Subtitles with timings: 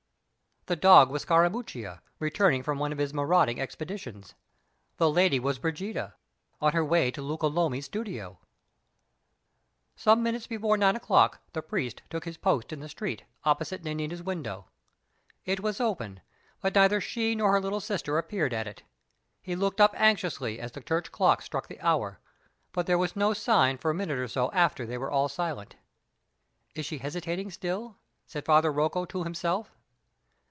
[0.67, 4.35] The dog was Scarammuccia, returning from one of his marauding expeditions
[4.97, 6.13] The lady was Brigida,
[6.61, 8.37] on her way to Luca Lomi's studio.
[9.95, 14.21] Some minutes before nine o'clock the priest took his post in the street, opposite Nanina's
[14.21, 14.67] window.
[15.45, 16.21] It was open;
[16.61, 18.83] but neither she nor her little sister appeared at it.
[19.41, 22.19] He looked up anxiously as the church clocks struck the hour;
[22.71, 25.75] but there was no sign for a minute or so after they were all silent.
[26.75, 27.97] "Is she hesitating still?"
[28.27, 29.71] said Father Rocco to himself.